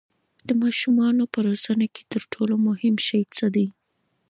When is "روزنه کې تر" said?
1.47-2.21